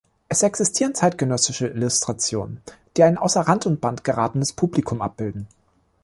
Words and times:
Es 0.29 0.41
existieren 0.41 0.95
zeitgenössische 0.95 1.67
Illustrationen, 1.67 2.63
die 2.97 3.03
ein 3.03 3.19
außer 3.19 3.41
Rand 3.41 3.67
und 3.67 3.81
Band 3.81 4.03
geratenes 4.03 4.51
Publikum 4.51 4.99
abbilden. 4.99 5.47